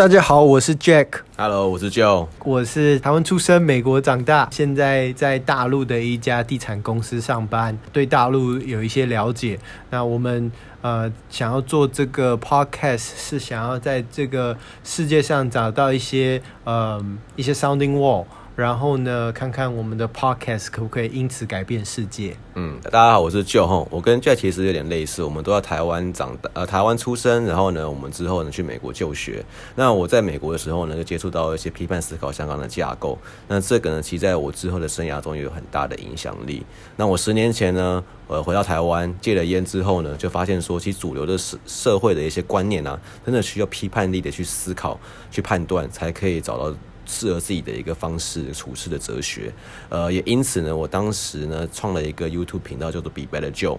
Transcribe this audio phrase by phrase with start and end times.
[0.00, 1.08] 大家好，我是 Jack。
[1.36, 2.26] Hello，我是 Joe。
[2.42, 9.58] 我是台湾出生，美国长大，现在在大陆的一家地产公司上班，对大陆有一些了解。
[9.90, 10.50] 那我们
[10.80, 17.04] 呃想要做这个 Podcast，是想要在这个世界上找到一些呃
[17.36, 18.24] 一些 sounding wall。
[18.60, 22.36] 然后呢，看看我们的 podcast 可不可以因此改变世界？
[22.56, 29.42] 嗯，大家好，我是 Joe 哈，我跟 Jack 其实有点类似，我们都在台湾长大，呃，台湾出生，然后呢，我们之后呢去美国就学。
[29.74, 33.18] 那我在美国的时候呢，就接触到一些批判思考相关的架构。
[33.48, 36.62] 那这个呢，其实在我之后的生涯中也有很大的影响力。
[36.96, 45.00] 那我十年前呢，呃，回到台湾戒了烟之后呢，就发现说，其实主流的社社会的一些观念啊，真的需要批判力的去思考、
[45.30, 46.76] 去判断，才可以找到。
[47.10, 49.52] 适合自己的一个方式处事的哲学，
[49.88, 53.78] 呃，也因此呢，我当时呢创了一个 YouTube 频道，叫做 Be Better Joe，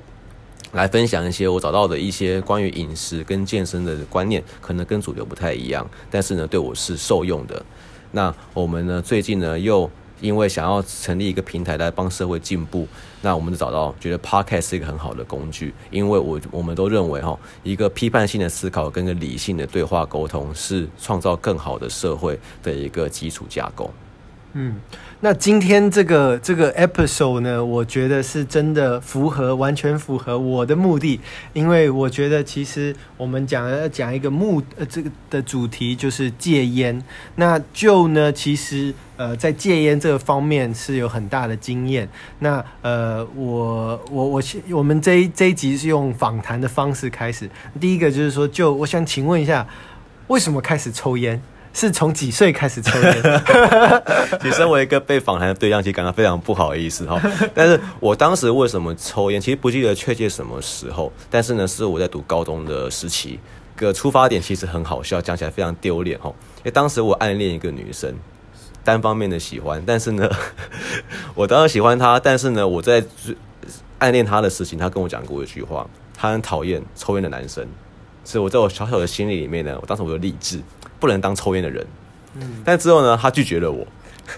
[0.74, 7.66] 来分享一些我找到的一些关于饮食跟健身的观念，可能跟主流不太一样，但是呢，对我是受用的。
[8.12, 9.90] 那我们呢，最近呢又。
[10.22, 12.88] 因为想要成立一个平台来帮社会进步，
[13.22, 23.92] 那我们就找到觉得 Podcast 是一个很好的工具，因为我我们都认为哈，一个批判性的思考跟个理性的对话沟通是创造更好的社会的一个基础架构。
[24.54, 24.76] 嗯，
[25.22, 31.22] 那今天这个这个 episode 呢，我觉得是真的符合，完全符合我的目的，
[31.54, 37.02] 因为我觉得其实我们讲要讲一个目呃这个的主题就是戒烟。
[37.36, 42.10] 那 Joe 呢，其实呃在戒烟这个方面是有很大的经验。
[42.40, 47.50] 那呃我我我我们这一这一集是用访谈的方式开始。
[47.80, 49.66] 第一个就是说，Joe，我想请问一下，
[50.28, 51.42] 为什么开始抽烟？
[51.74, 53.42] 是从几岁开始抽烟？
[54.42, 57.20] 其实身为一个被访谈的对象，其实感到非常不好意思哈。
[57.56, 61.12] 但是我当时为什么抽烟，其实不记得确切什么时候。
[61.30, 63.40] 但是呢，是我在读高中的时期。
[63.78, 66.30] 个出发点其实很好笑，讲起来非常丢脸哈。
[66.58, 68.14] 因为当时我暗恋一个女生，
[68.84, 69.82] 单方面的喜欢。
[69.88, 70.30] 但是呢，
[71.34, 73.04] 我当时喜欢她，但是呢，我在
[73.98, 77.66] 暗恋她的事情，她跟我讲过一句话，她很讨厌抽烟的男生。
[78.24, 80.62] 所以我在我小小的心里里面呢，我当时我就立志。
[81.02, 81.86] 不能当抽烟的人，
[82.36, 83.86] 嗯，但之后呢，他拒绝了我，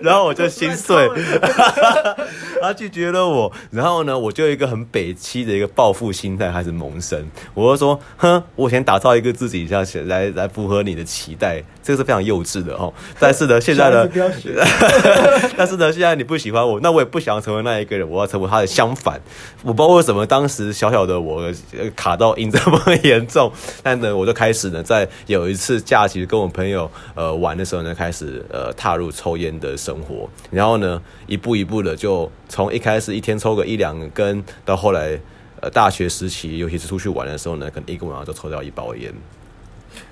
[0.00, 1.08] 然后我就心碎，
[2.60, 11.62] 他拒绝了我，然后呢，我就一个很北七的一个报复心态开始萌生，我就说，哼，我先打造一个自己，这样来来符合你的期待。
[11.84, 12.90] 这个是非常幼稚的哦，
[13.20, 14.08] 但是呢，现在呢，
[15.54, 19.20] 但是呢，现在你不喜欢我，那我也不想要成为那一个人，我要成为他的相反。
[19.62, 21.52] 我不知道为什么当时小小的我
[21.94, 23.52] 卡到音这么严重，
[23.82, 35.20] 但呢，我就开始呢，在有一次假期跟我朋友呃玩的时候呢，开始呃踏入抽烟的生活，然后呢，一步一步的就从一开始一天抽个一两根，到后来
[35.60, 39.12] 呃大学时期，尤其是出去玩的时候呢，可能一个晚上就抽掉一包烟。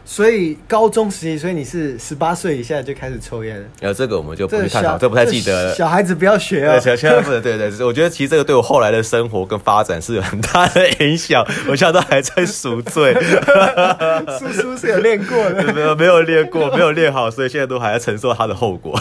[0.05, 3.67] 所以高中时期，所以你是十八岁以下就开始抽烟了。
[3.81, 5.75] 呃，这个我们就不去探讨，这，不太记得了。
[5.75, 7.41] 小孩子不要学啊，千万不能。
[7.41, 11.43] 对对，对，我觉得其实这个对我后来的生活跟发展是有很大的影响。
[11.69, 13.15] 我现在都还在赎罪。
[14.39, 19.01] 叔叔是有练过的， 没有没有练过，没有练好，所以现在都还要承受他的后果。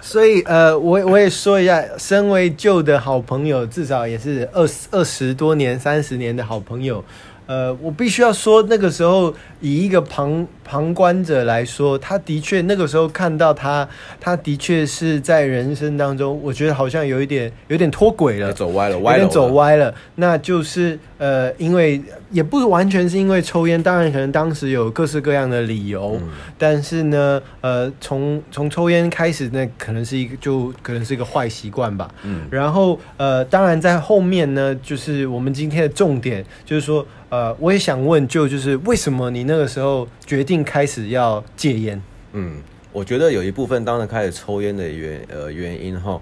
[0.00, 7.04] 所以呃，我我也说一下，身为 Joe 的好朋友，至少也是二十二十多年、三十年的好朋友。
[7.50, 13.88] 呃，我必须要说，那个时候以一个旁旁观者来说，他的确那个时候看到他，
[14.20, 19.92] 他的确是在人生当中，我觉得好像有一点有点脱轨了，走歪了，歪了，有点走歪了。
[20.14, 22.00] 那就是呃，因为
[22.30, 32.08] 也不完全是因为抽烟，当然可能当时有各式各样的理由，嗯、但是呢，呃，从从抽烟开始，那可能是一个就可能是一个坏习惯吧。
[32.22, 37.04] 嗯，然后呃，当然在后面呢，就是我们今天的重点就是说。
[37.30, 42.02] 呃，我也想问，就就是为什么你那个时候决定开始要戒烟？
[42.32, 42.62] 嗯，
[42.92, 46.20] 我觉得有一部分当然开始抽烟的原呃原因哈。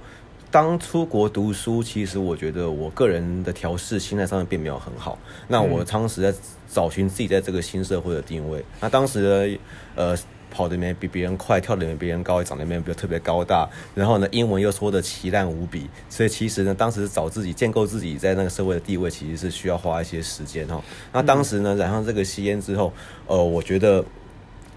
[0.50, 5.18] 当出国读书，其实我觉得我个人的调试心态上面并没有很好。
[5.46, 6.38] 那我当时在
[6.70, 8.64] 找寻自己在这个新社会的定位。
[8.80, 9.58] 那当时呢，
[9.94, 10.16] 呃。
[10.50, 20.82] 跑的没比别人快，跳的没别人高，长得没比较特别高大，然后呢，英文又说的奇烂无比，所以其实呢，当时找自己建构自己在那个社会的地位，其实是需要花一些时间哈。
[21.12, 22.90] 那当时呢，染上这个吸烟之后，
[23.26, 24.02] 呃，我觉得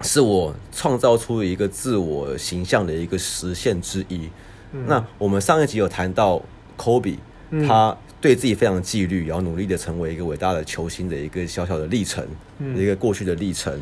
[0.02, 4.28] 是我创造出一个自我形象的一个实现之一。
[4.72, 6.42] 嗯、那我们上一集有谈到
[6.76, 7.18] 科比，
[7.66, 12.26] 他对自己非常纪律，然后努力的成为一个伟大的球星的一个小小的历程，
[12.58, 13.78] 嗯、一个过去的历程。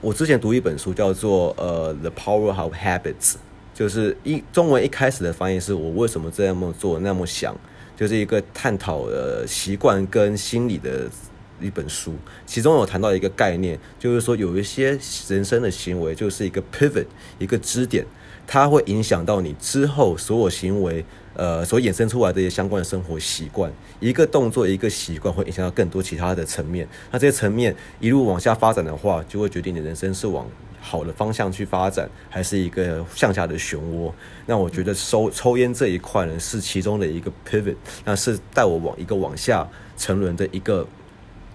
[0.00, 3.32] 我之前读一本书，叫做《呃 The Power of Habits》，
[3.74, 7.56] 就是一中文一开始的翻译是我为什么这么做那么想，
[7.96, 11.10] 就是一个探讨呃习惯跟心理的
[11.60, 12.14] 一本书，
[12.46, 17.06] 其中有谈到一个概念，就是说有一些人生的行为就是一个 pivot，
[17.38, 18.04] 一个支点，
[18.46, 23.72] 它会影响到你之后所有行为，呃，所衍生出来的一些相关的生活习惯。
[24.00, 26.88] 一个动作，一个习惯会影响到更多其他的层面。
[27.10, 30.48] 那这些层面一路往下发展的话，就会决定你人生是往
[30.80, 34.12] 好的方向去发展，还是一个向下的漩涡。
[34.46, 37.74] 那我觉得抽抽烟这一块呢，是其中的一个 pivot，
[38.04, 40.86] 那是带我往一个往下沉沦的一个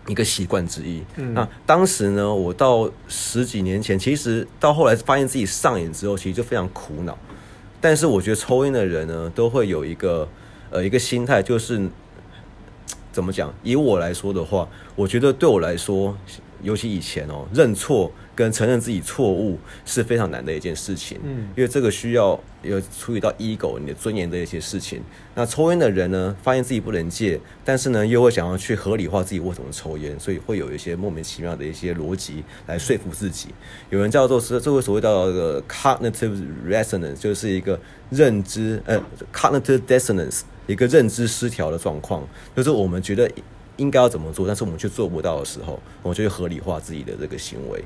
[0.08, 1.04] 一个习惯之一。
[1.16, 7.18] 嗯、那当时呢，我到十几年前，其实到后来发现自己上瘾之后，其实就非常苦恼。
[7.82, 10.28] 但是我觉得抽烟的人呢，都会有一个
[10.70, 11.90] 呃一个心态，就是。
[13.12, 13.54] 怎么讲？
[13.62, 16.18] 以我来说的话，我觉得对我来说，
[16.64, 21.20] 尤其以前哦，认错跟承认自己错误是非常难的一件事情。
[21.24, 25.02] 嗯，因为这个需要有处理到 ego 你的尊严的一些事情。
[25.36, 33.50] 那抽烟的人呢，发现自己不能戒，但是呢，又会想要去合理化自己为什么抽烟，所以会有一些莫名其妙的一些逻辑来说服自己。
[33.90, 39.02] 有人叫做是这个所谓叫做 cognitive resonance，就是一个认知呃
[39.34, 40.42] cognitive dissonance。
[40.66, 42.26] 一个认知失调的状况，
[42.56, 43.30] 就是我们觉得
[43.76, 47.84] 应该要怎么做，但是我们却做不到的时候，我们就会合理化自己的这个行为。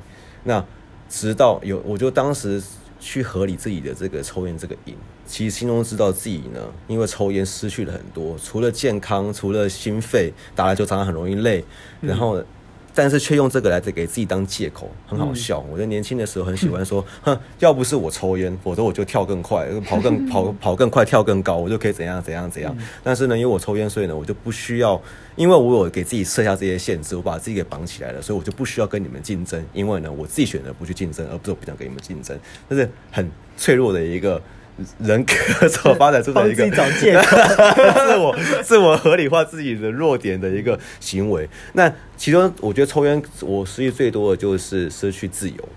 [0.47, 0.63] 那
[1.09, 2.63] 直到有，我就当时
[2.99, 4.95] 去合理自己的这个抽烟这个瘾，
[5.25, 11.63] 其实心中知道自己呢，因为抽烟失去了很多，除了健康，除了心肺，打篮球常常很容易累，
[12.01, 12.41] 然后。
[12.97, 15.63] 嗯但是却用这个来给自己当借口，很好笑。
[15.71, 22.75] 我在年轻的时候很喜欢说， 哼，要不是我抽烟，否则我就跳更快， 跑更跑跑更快，跳更高，我就可以怎样怎样怎样。
[23.03, 24.99] 但是呢，因为我抽烟，所以呢，我就不需要，
[25.35, 29.63] 因为我有给自己设下这些限制，我把自己给绑起来了，所以我就不需要跟你们竞争。
[29.73, 32.35] 因为呢，我自己选择不去竞争，而不是我不想跟你们竞争，
[32.67, 34.41] 这是很脆弱的一个。
[35.00, 41.50] 人格所发展出的一个， 自我自我合理化自己的弱点的一个行为。
[41.74, 45.69] 那其中，我觉得抽烟我失去最多的就是失去自由。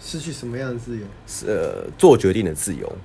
[0.00, 1.02] 失去什么样的自由？
[1.26, 2.96] 是呃，做决定的自由，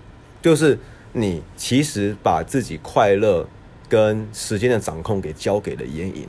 [0.41, 0.77] 就是
[1.13, 3.47] 你其实把自己快乐
[3.89, 6.27] 跟时间的掌控给交给了烟瘾。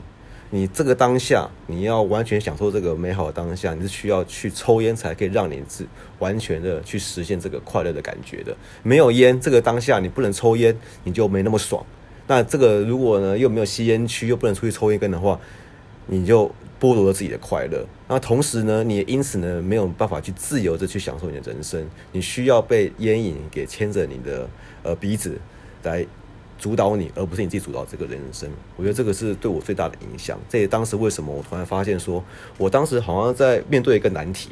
[0.54, 5.84] 你这个当下，你要完全享受这个美好的当下，你是需要去抽烟才可以让你自
[6.20, 8.56] 完全的去实现这个快乐的感觉的。
[8.84, 10.72] 没有烟，这个当下你不能抽烟，
[11.02, 11.84] 你就没那么爽。
[12.28, 15.40] 那这个如果呢又没有吸烟区，又不能出去抽烟根的话，
[16.06, 16.46] 你就
[16.80, 17.84] 剥夺了自己的快乐。
[18.06, 24.48] 那同时呢，你也因此呢没有办法去自由的去享受你的人生，你需要被烟瘾给牵着你的
[24.84, 25.36] 呃鼻子
[25.82, 26.06] 来。
[26.64, 28.50] 主导你，而不是你自己主导这个人生。
[28.74, 30.40] 我觉得这个是对我最大的影响。
[30.48, 32.24] 这也当时为什么我突然发现说，
[32.56, 34.48] 我当时好像在面对一个难题，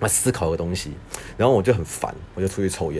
[0.00, 0.92] 来思考一个东西，
[1.38, 2.98] 然后我就很烦，我就出去抽烟，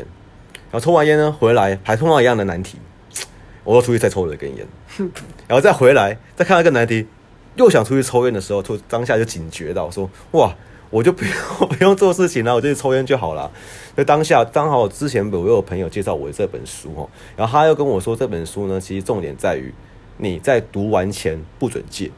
[0.70, 2.78] 然后抽完烟呢，回来还碰到一样的难题，
[3.62, 4.66] 我又出去再抽了一根烟，
[5.46, 7.06] 然后再回来再看到一个难题，
[7.56, 10.56] 又想出去抽烟的时候，突当下就警觉到说，哇！
[10.90, 13.50] 我就不用不用做事情了，我就去抽烟就好了。
[13.94, 19.72] 那当下刚好之前我有朋友介绍我这本书哦，然后他又跟我说这本书呢，其实重点在于
[20.16, 22.10] 你在读完前不准戒，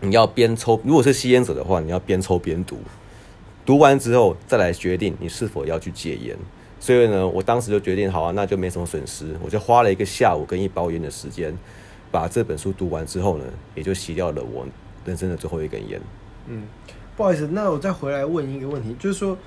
[0.00, 2.78] 你要边抽，如果是吸烟者的话，你要边抽边读，
[3.64, 6.36] 读完之后再来决定你是否要去戒烟。
[6.80, 11.56] 所以呢，我当时就决定好啊，那就没什么损失，我就花了一个下午跟一包烟的时间，
[12.10, 13.44] 把这本书读完之后呢，
[13.74, 14.66] 也就洗掉了我
[15.04, 16.00] 人生的最后一根烟。
[16.48, 16.64] 嗯。
[17.16, 19.38] 不好意思，那我再回来问一个问题，就是说，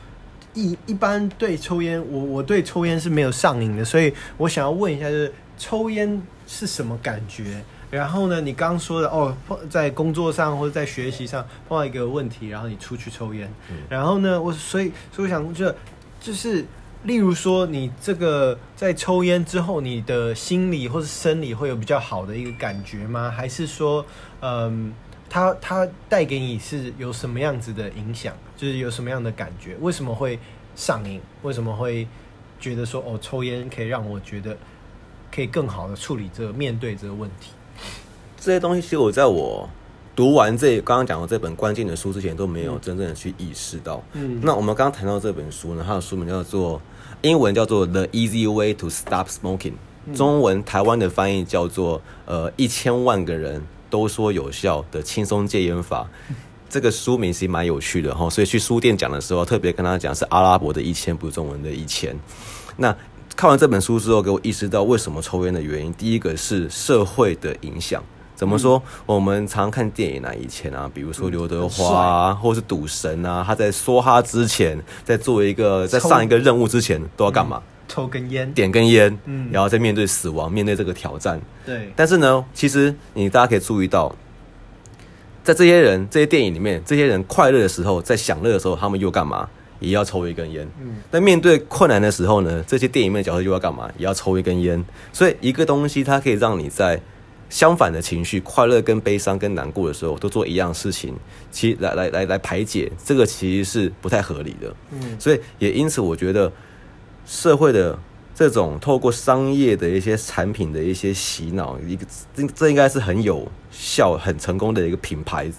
[0.54, 7.62] 一一般对抽烟，我我对抽烟是没有上瘾的，所以我想要问一下，就是抽烟是什么感觉？
[7.92, 9.36] 然后呢，你刚刚说的哦，
[9.70, 15.74] 在工作上或者在学习上碰到一个问题，然后你出去抽烟，嗯、然后呢，我所以所以我想就
[16.22, 16.66] 就是，
[17.04, 23.30] 例如说，你这个在抽烟之后，你的心理或是生理会有比较好的一个感觉吗？
[23.30, 24.06] 还是说，
[24.40, 24.94] 嗯？
[25.30, 28.34] 它它带给你是有什么样子的影响？
[28.56, 29.76] 就是有什么样的感觉？
[29.82, 30.40] 为什么会
[30.76, 31.22] 上瘾？
[31.44, 32.08] 为什么会
[32.60, 34.58] 觉得说哦，抽烟可以让我觉得
[35.32, 37.52] 可以更好的处理这个面对这个问题？
[38.40, 39.70] 这些东西其实我在我
[40.16, 44.02] 读完这刚刚讲的这本关键的书之前都没有真正的去意识到。
[44.14, 46.82] 嗯，那我们刚刚谈到这本书呢，它的书名叫做
[47.22, 49.74] 英文叫做《The Easy Way to Stop Smoking》，
[50.16, 53.62] 中文台湾的翻译叫做呃一千万个人。
[53.90, 56.08] 都说有效的轻松戒烟法，
[56.70, 62.18] 这个书名其实蛮有趣的哈，所以去书店讲的时候，特别跟他讲是阿拉伯的一千，不是中文的一千。
[62.76, 62.96] 那
[63.36, 65.94] 看完这本书之后，给我意识到为什么抽烟的原因。
[65.94, 68.04] 第一个是社会的影响，
[68.36, 68.82] 怎么说？
[68.86, 77.62] 嗯、我们常看电影啊，以前啊，比如说刘德华啊，或是赌神啊，他在梭哈之前，在做一个，在上一个任务之前，都要干嘛？
[77.64, 81.40] 嗯抽根烟，点根烟，嗯，然后再面对死亡，面对这个挑战。
[81.66, 84.16] 对，但是呢，其实你大家可以注意到，
[85.44, 89.50] 在这些人这些电影里面，这些人快乐的时候，在享乐的时候，他们又干嘛？
[89.80, 90.68] 也要抽一根烟。
[90.82, 93.88] 嗯，但面对困难的时候呢，这些电影里面的角色又要干嘛？
[93.98, 94.84] 也要抽一根烟。
[95.14, 97.00] 所以一个东西，它可以让你在
[97.48, 101.14] 相反的情绪，快乐跟悲伤跟难过的时候，都做一样事情，
[101.52, 104.76] 其实来来来来排解，这个其实是不太合理的。
[104.94, 106.52] 嗯，所以也因此，我觉得
[107.28, 108.00] 社会的
[108.34, 112.04] 这种透过商业的一些产品的一些洗脑，一个
[112.34, 115.52] 这这应该是很有效、很成功的一个品牌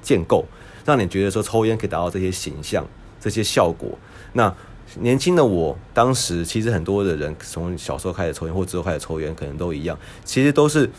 [0.00, 0.44] 建构，
[0.84, 2.86] 让你觉得说抽烟可以达到这些形象。
[3.20, 3.88] 这些效果，
[4.34, 4.54] 那
[5.00, 10.90] 年轻的我，当时其实很多的人从小时候开始抽烟，或之后开始抽烟，可能都一样，其实都是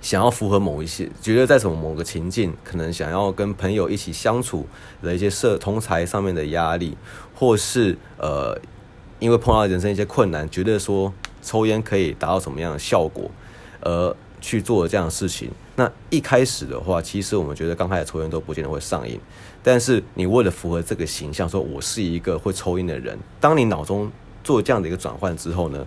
[0.00, 4.66] 想要符合某一些，觉得在什么某个情境，可能想要跟朋友一起相处
[5.02, 6.96] 的一些社同侪上面的压力，
[7.34, 8.58] 或是呃，
[9.18, 13.30] 因为碰到人生一些困难，觉得说抽烟可以达到什么样的效果，
[13.80, 15.50] 而去做这样的事情。
[15.76, 19.18] 那一开始的话，其实我们觉得刚开始抽烟都不见得会上瘾。
[19.62, 24.10] 但是你为了符合这个形象，说我是一个会抽烟的人，当你脑中
[24.44, 25.84] 做这样的一个转换之后呢，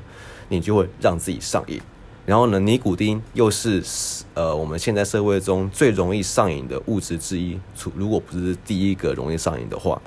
[0.50, 1.79] 你就会让自己上瘾。
[2.25, 3.81] 然后呢，尼古丁又是
[4.33, 10.00] 呃我们现在社会中最容易上瘾的物质之一，除如果不是第一个容易上瘾的话，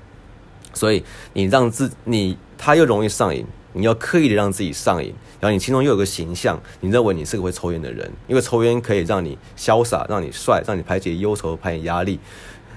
[0.75, 1.03] 所以
[1.33, 12.21] 你让自你他又容易上瘾，你要刻意的让自己上瘾，然后你心中又有个形象，你认为你是个会抽烟的人，因为抽烟可以让你潇洒，让你帅，让你排解忧愁，排解压力。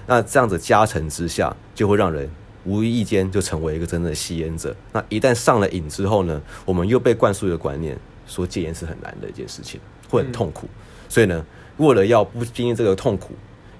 [0.07, 2.27] 那这样子加成之下，就会让人
[2.63, 4.75] 无意间就成为一个真正的吸烟者。
[4.91, 10.67] 那一旦上了瘾之后呢，我们又被灌输一个观念，说戒烟是很难的一件事情，会很痛苦。
[11.07, 11.45] 所以呢，
[11.77, 13.35] 为了要不经历这个痛苦，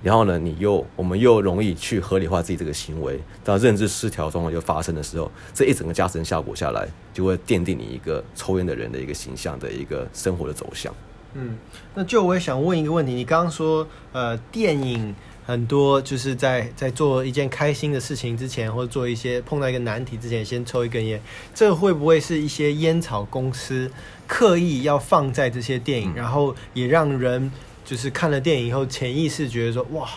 [0.05, 10.93] 然后呢，你又我们又容易去合理化自己这个行为，当认知失调状况就发生的时候，这一整个加成效果下来，就会奠定你一个抽烟的人的一个形象的一个生活的走向。
[11.33, 11.57] 嗯，
[11.95, 15.15] 那就我也想问一个问题，你刚刚说呃电影。
[15.47, 21.21] 很多就是在在做一件开心的事情之前，或者做一些碰到一个难题之前，先抽一根烟。
[21.53, 23.91] 这会不会是一些烟草公司
[24.25, 27.51] 刻意要放在这些电影，然后也让人
[27.85, 30.09] 就是看了电影以后，潜意识觉得说，哇，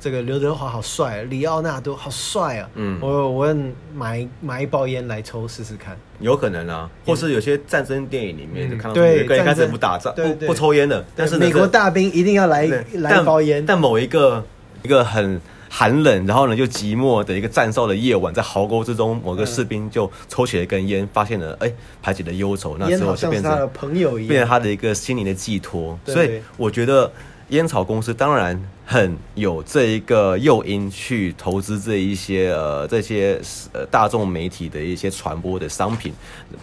[0.00, 2.70] 这个刘德华好帅，李奥纳多好帅啊！
[2.76, 3.54] 嗯，我我要
[3.92, 5.94] 买买一包烟来抽试试看。
[6.20, 12.64] 有可能啊，或是有些战争电影里面就看到对，刚开始不打仗，不不抽烟的，但是美国大兵一定要来
[12.94, 14.42] 来一包烟，但某一个。
[14.82, 15.38] 一个很
[15.70, 21.72] 寒冷，然后呢又寂寞的一个战哨的夜晚，在壕沟之中，某个士兵就抽起了一根烟，发现了哎，
[22.02, 25.98] 排解了忧愁，那时候就变成朋友，变成他的一个心灵的寄托。
[26.04, 27.10] 所以我觉得。
[27.50, 28.56] 烟草公司当然
[28.92, 33.40] 很有这一个诱因去投资这一些呃这些
[33.72, 36.12] 呃大众媒体的一些传播的商品，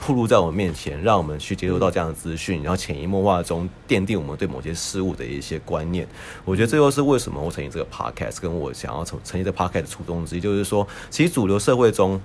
[0.01, 6.05] 铺露在我们面前，让我们去接收到这样的资讯，然后潜移默化中奠定我们对某些事物的一些观念。
[6.43, 12.19] 我觉得这又是为什么我成立这个 podcast，跟我想要成成立这个 podcast 的初衷之一，就是说，其实主流社会中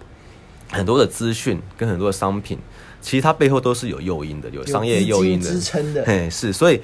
[0.73, 2.59] 很多的资讯跟很多的商品，
[3.01, 6.03] 其实它背后都是有诱因的，有商业诱因的支撑的。
[6.05, 6.81] 嘿，是，所以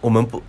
[0.00, 0.42] 我们不。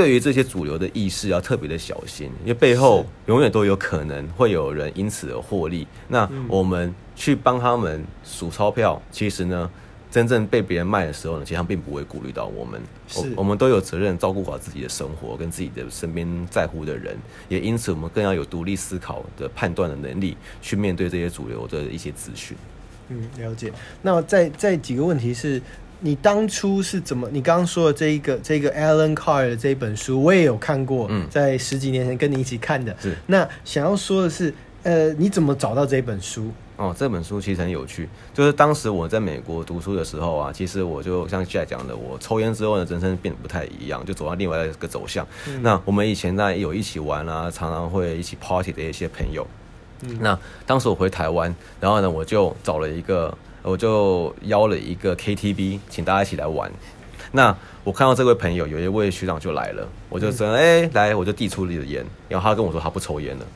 [0.00, 5.86] 对于这些主流的意识要特别的小心，因为背后永远都有可能会有人因此而获利。
[6.08, 9.70] 那我们去帮他们数钞票，其实呢，
[10.10, 12.80] 真正被别人卖的时候呢，其实他们并不会顾虑到我们。
[13.14, 17.14] 我我们都有责任照顾好自己的生活跟自己的身边在乎的人，
[17.50, 22.56] 也因此我们更要有独立思考的判断的能力，去面对这些主流的一些资讯。
[23.10, 23.70] 嗯，了解。
[24.00, 25.60] 那在在几个问题是。
[26.02, 27.28] 你当初是怎么？
[27.30, 32.96] 你刚刚说的这一个这个 Allen Carr 的这一本书，我也有看过，嗯，在十几年前跟你一起看的。
[33.00, 33.14] 是。
[33.26, 34.52] 那想要说的是，
[34.82, 36.50] 呃，你怎么找到这本书？
[36.76, 38.08] 哦，这本书其实很有趣。
[38.32, 45.26] 就是当时我在美国读书的时候啊，其实我就像 Jack 讲的，我抽烟之后呢，人生变得不太一样，就走到另外一个走向。
[45.46, 45.62] 嗯。
[45.62, 49.46] 那我们以前呢有一起玩啊，常常会一起 party 的一些朋友。
[50.04, 50.18] 嗯。
[50.18, 53.36] 那当时我回台湾，然后呢，我就找了一个。
[53.62, 56.70] 我就邀了一个 KTV，请大家一起来玩。
[57.32, 63.46] 那我看到这位朋友，有一位学长就来了，我就说：“哎、欸，来！”我就递出你的烟，然后他跟我说他不抽烟了。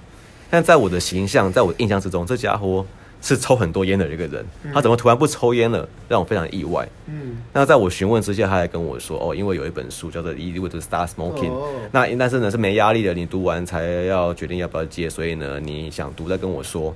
[0.49, 2.87] 但在我的形象，在我的印象之中，这家伙
[3.21, 4.47] 是抽很多烟的一个人。
[4.73, 5.89] 他怎么突然不抽烟了？
[6.09, 6.89] 让我非常意外。
[7.07, 7.39] 嗯。
[7.53, 11.51] 那在我询问之下，他还跟我说：“哦，因为有一本书叫做《Easy to Start Smoking》。
[11.91, 15.11] 那但是呢是没压力的，你读完才要决定要不要戒。
[15.11, 16.95] 所以呢，你想读再跟我说。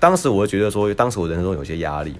[0.00, 2.14] 当时我就觉得说，当时我人生中有些压力。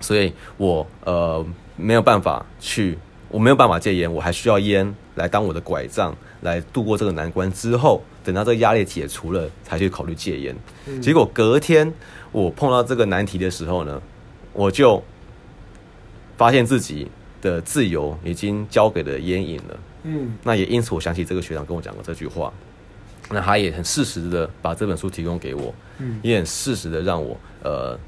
[0.00, 1.44] 所以我呃
[1.76, 2.96] 没有办法去，
[3.28, 7.50] 我没有办法戒烟，我还需要烟来当我的拐杖，来度过这个难关。
[7.52, 10.56] 之后等到这个压力解除了，才去考虑戒烟。
[10.86, 11.00] 嗯。
[11.00, 11.92] 结果隔天
[12.32, 14.00] 我碰到这个难题的时候呢，
[14.52, 15.02] 我就
[16.36, 17.08] 发现自己
[17.40, 19.78] 的自由已经交给了烟瘾了。
[20.04, 22.52] 嗯，那也因此我想起这个学长跟我讲过这句话。
[23.28, 27.98] 那他也很适时的把这本书提供给我，嗯，也很适时的让我呃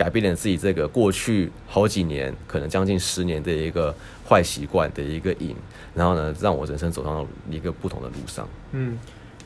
[0.00, 3.94] 改变了自己这个过去好几年，可能将近十年的一个
[4.26, 5.54] 坏习惯的一个瘾，
[5.94, 8.48] 然后呢，让我人生走上了一个不同的路上。
[8.72, 8.98] 嗯，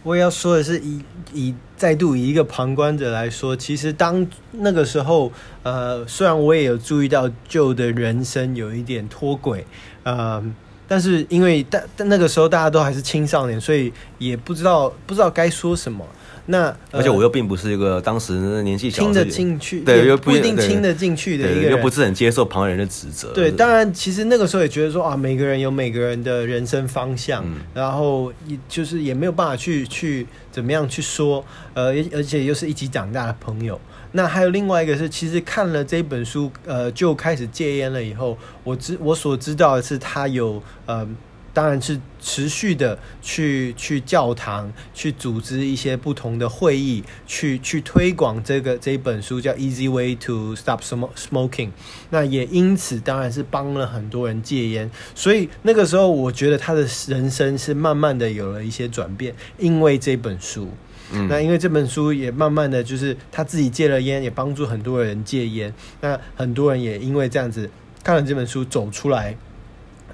[0.04, 5.32] 我也要说的是以，以再度以一个旁观者来说，其实当那个时候，
[5.64, 9.66] 呃，虽然我也有注意到旧的人生有一点脱轨，
[10.04, 10.40] 呃。
[10.86, 16.04] 但是因为但但那个时候大家都还是青少年，所以也不知道不知道该说什么。
[16.46, 23.32] 那、呃、而且我又并不是一个当时年纪小听得进去，对，又不一定听得进去的一个人，又不是很接受旁人的指责。
[23.32, 33.80] 对，当然其实那个时候也觉得说啊，每个人有每个人的人生方向，嗯、然后也就是也没有办法去去怎么样去说，呃，而且又是一起长大的朋友。
[34.16, 38.00] 那还有另外一个是，其实看了这本书，呃，就开始戒烟了。
[38.00, 41.04] 以后，我知我所知道的是，他有呃，
[41.54, 51.68] 当然是持续的去去教堂，去组织一些不同的会议，去去推广这个这一本书叫《Easy Way to Stop Smoking》。
[52.10, 54.90] 那也因此，当然是帮了很多人戒烟。
[55.14, 60.68] 所以那个时候，我觉得他的人生是慢慢的有了一些转变，因为这本书。
[61.12, 65.72] 嗯、那因为这本书也慢慢的就是他自己戒了烟，也帮助很多人戒烟。
[66.00, 67.70] 那很多人也因为这样子
[68.02, 69.36] 看了这本书，走出来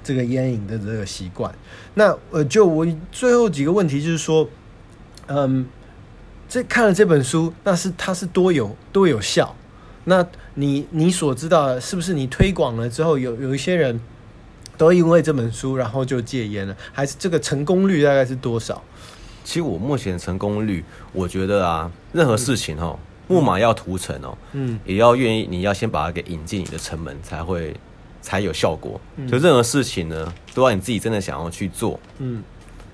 [0.03, 1.53] 这个烟瘾的这个习惯。
[1.93, 4.47] 那呃，就我最后几个问题就是说，
[5.27, 5.65] 嗯，
[6.47, 9.55] 这看了这本书，那是它是多有多有效？
[10.05, 13.99] 那你你所知道的，是不是你推广了之后，有有一些人
[14.77, 16.75] 都因为这本书，然后就戒烟了？
[16.91, 18.81] 还是这个成功率大概是多少？
[19.43, 27.75] 其实我目前成功率，我觉得啊，任何事情哦，木马要屠城哦，嗯，也要愿意，你要先把它给引进你的城门，才会
[28.21, 28.99] 才有效果。
[29.29, 32.43] 就任何事情呢，都要你自己真的想要去做，嗯，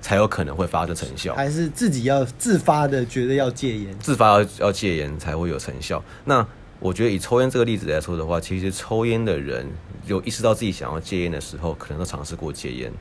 [0.02, 1.36] 才有可能会发生成效。
[1.36, 6.04] 还是自己要自发的觉得要戒烟，自发要要戒烟才会有成效。
[6.26, 6.46] 那
[6.80, 9.68] 我觉得以抽烟这个例子来说的话，其实抽烟的人
[10.06, 12.92] 有意识到自己想要戒烟的时候，可能都尝试过戒烟。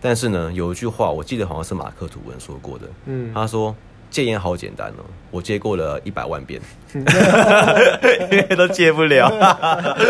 [0.00, 3.74] 但是呢，有一句话我记得好像是马克吐温说过的，嗯，他说
[4.14, 6.60] 戒烟好简单哦，我戒过了一百万遍，
[6.94, 9.28] 因为都戒不了。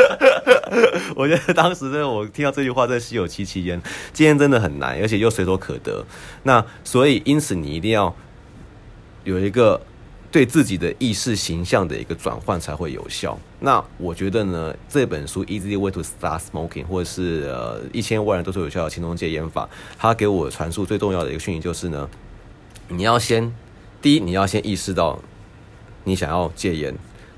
[1.16, 3.80] 我觉得当时真的，我听到这句话，在稀有期期间，
[4.12, 6.04] 戒烟真的很难，而且又随手可得。
[6.42, 8.14] 那所以因此你一定要
[9.24, 9.80] 有一个。
[10.34, 13.38] 对自己的意识形象的一个转换才会有效。
[13.60, 22.10] 那我觉得呢，这本书《Easy Way to Start Smoking》或者是呃一千万人都是有效的轻松戒烟法，它给我传输最重要的一个讯息就是呢，
[22.88, 23.54] 你要先
[24.04, 25.18] 第一，你要先意识到
[26.04, 26.92] 你想要戒烟；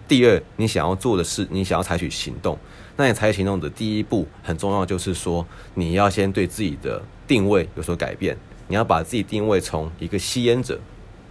[0.08, 2.58] 第二，你想要做的事，你想要采取行动。
[2.96, 10.80] 那你采取行动的第一步很重要，就是说你要先对自己的定位有所改变，你要把自己定位从一个吸烟者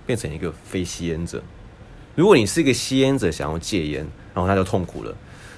[0.05, 1.43] 变成一个非吸烟者。
[2.15, 5.13] 如果你是一个吸烟者，想要戒烟，然后他就痛苦了。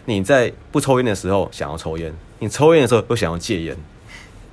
[0.06, 3.78] 你在不抽烟的时候想要抽烟，你抽烟的时候又想要戒烟，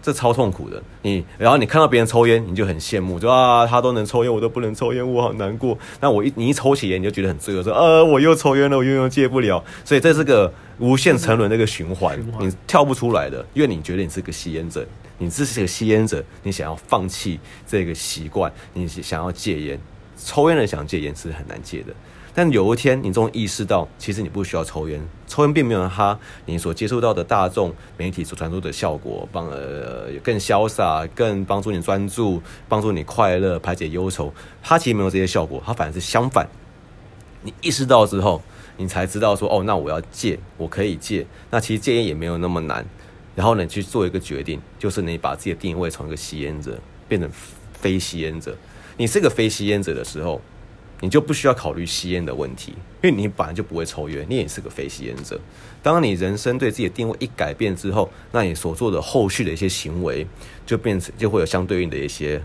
[0.05, 0.83] 这超痛苦的。
[1.01, 5.79] 你然后你看到别人抽烟，你就很羡慕，说啊，他都能抽烟，我都不能抽烟，我好难过。
[5.99, 9.64] 那我一你一抽起烟，你就觉得很罪恶，说啊，我又抽烟了，我又又戒不了。
[9.83, 14.87] 所以这是个无限沉沦的一个循环，你跳不出来的，因为你觉得你是个吸烟者，
[15.17, 19.81] 你这是个吸烟者，你想要放弃这个习惯，你想要戒烟。
[20.17, 21.93] 抽烟人想戒烟是很难戒的，
[22.35, 36.49] 但有一天你终于意识到，其实你不需要抽烟，抽烟并没有它你所接触到的大众媒体所传出的效果，帮呃更潇洒，更帮助你专注，帮助你快乐，排解忧愁，它其实没有这些效果，它反而是相反。
[37.42, 38.42] 你意识到之后，
[38.79, 42.85] 你才知道说，哦，那我要戒，我可以戒，那其实戒烟也没有那么难。
[43.37, 47.31] 然后呢，你去做一个决定，就是你把自己的定位从一个吸烟者变成
[47.73, 48.57] 非吸烟者。
[48.97, 50.40] 你是个非吸烟者的时候，
[51.05, 55.38] 你就不需要考虑吸烟的问题，因为你本来就不会抽烟，你也是个非吸烟者。
[55.83, 60.27] 当你人生对自己的定位一改变之后，那你所做的后续的一些行为
[60.64, 62.43] 就变成就会有相对应的一些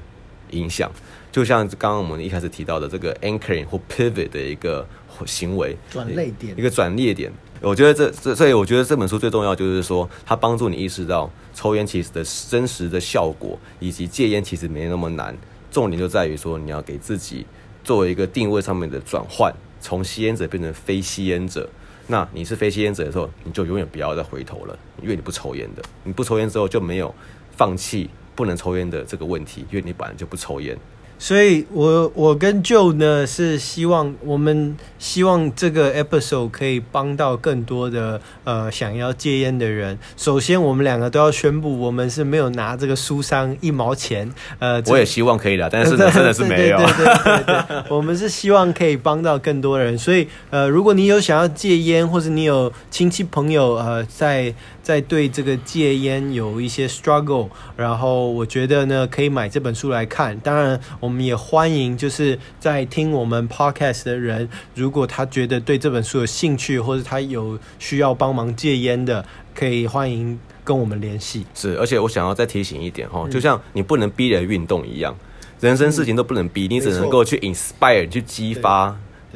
[0.50, 0.92] 影响。
[1.32, 4.86] 就像刚刚我们一开始提到的这个 anchoring 或 pivot 的一个
[5.26, 7.32] 行为，转捩点，一个转捩点。
[7.62, 15.34] 我觉得这这，所以我觉得这本书最重要就是说，它帮助你意识到抽烟其实的真实的效果，以及戒烟其实没那么难。
[15.72, 17.46] 重点就在于说，你要给自己
[17.84, 21.70] 作为一个定位上面的转换，从吸烟者变成非吸烟者。
[22.08, 25.84] 那你是非吸烟者的时候，你就永远不要再回头了，因为你不抽烟的。
[26.04, 27.14] 你不抽烟之后就没有
[27.56, 30.78] 放弃不能抽烟的这个问题，因为你本来就不抽烟。
[31.20, 40.00] 所以我我跟 Joe 呢是希望我们希望这个 episode 可以帮到更多的呃想要戒烟的人。
[40.16, 44.34] 首先，我们两个都要宣布，我们是没有拿这个书商一毛钱。
[44.60, 46.78] 呃，我也希望可以的，但是呢 真的是没有。
[46.78, 49.98] 对对对对对对，我们是希望可以帮到更多人。
[49.98, 54.56] 所以呃，如果你有想要戒烟，或者你有亲戚朋友呃在。
[54.82, 60.36] 在对这个戒烟有一些 struggle，然后我觉得呢，可以买这本书来看。
[60.40, 71.46] 当然，我们也欢迎就是在听我们 podcast 的人，如果他觉得对这本书有兴趣，或者他有需要帮忙戒烟的，可以欢迎跟我们联系。
[71.54, 75.14] 是，而且我想要再提醒一点哈，就像你不能逼人运动一样，
[75.60, 78.96] 人生事情都不能逼，你只能够去 inspire 去激发。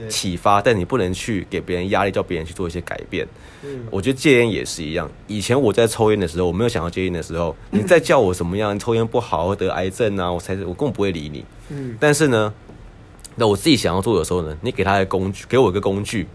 [0.10, 3.28] 启发，但你不能去给别人压力，叫别人去做一些改变。
[3.65, 5.10] 嗯，我觉得戒烟也是一样。
[5.28, 11.45] 以前我在抽烟的时候，我没有想要戒烟的时候，你再叫我什么样，抽烟不好，会得癌症啊，我才我根本不会理你。
[11.69, 12.54] 嗯，但是呢，
[13.36, 16.28] 那我自己想要做的时候呢，你给他一个工具，给我一个工具，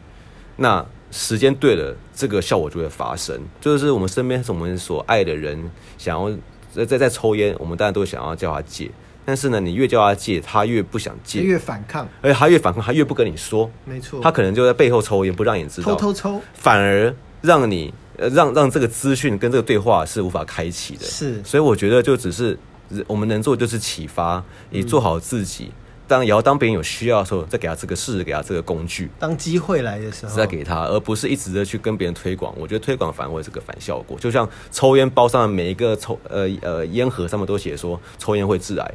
[0.56, 3.40] 那时间对了，这个效果就会发生。
[3.60, 6.30] 就是我们身边是我们所爱的人，想要
[6.72, 8.90] 在在在抽烟，我们当然都想要叫他戒。
[9.28, 13.70] 但是呢，你越叫他戒，他越不想戒，越反抗，而且他越反抗，他越不跟你说。
[13.84, 21.04] 没错，他可能就在背后抽烟，不让你知道，偷偷抽，反而让你呃让让这个资讯跟这个对话是无法开启的。
[21.04, 22.58] 是，所以我觉得就只是
[23.06, 25.64] 我们能做就是启发，你做好自己。
[25.64, 25.72] 嗯、
[26.08, 29.10] 当也要当别人有需要的时候，再给他这个试试，给他这个工具。
[29.18, 32.54] 当机会来的时候，再给他，而不是一直的去跟别人推广。
[32.56, 34.18] 我觉得推广反而会是个反效果。
[34.18, 38.94] 就像抽烟包上的每一个抽呃呃烟盒上面都写说抽烟会致癌。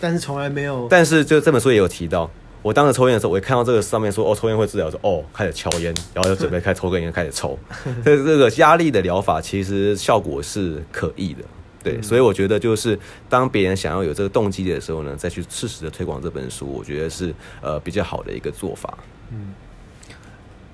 [0.00, 0.86] 但是从来没有。
[0.88, 2.30] 但是就这本书也有提到，
[2.62, 7.58] 我当时抽烟的时候，我一看到这个上面说哦，抽烟会治疗，说哦，开始敲烟，然后就准备开始抽根烟，开始抽。
[8.02, 11.42] 所 以这个压力的疗法其实效果是可逆的，
[11.82, 11.96] 对。
[11.96, 18.98] 嗯、所以我觉得就是当别人想要有这个动机的时候呢，再去适时的推广这本书，我觉得是呃比较好的一个做法。
[19.30, 19.54] 嗯。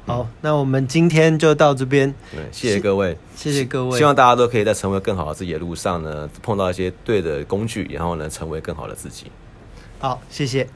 [0.07, 2.15] 好，那我们今天就到这边。
[2.31, 3.99] 对，谢谢各位，谢谢各位。
[3.99, 9.27] 希望大家都可以在成为更好的自己的路上呢，碰到一些对的工具，然后呢，成为更好的自己。
[9.99, 10.69] 好，谢谢。